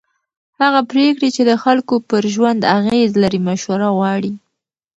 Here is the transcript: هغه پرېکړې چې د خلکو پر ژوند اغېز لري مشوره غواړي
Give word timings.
هغه 0.61 0.81
پرېکړې 0.91 1.29
چې 1.35 1.41
د 1.49 1.51
خلکو 1.63 1.95
پر 2.09 2.21
ژوند 2.33 2.61
اغېز 2.77 3.11
لري 3.23 3.39
مشوره 3.47 3.89
غواړي 3.97 4.33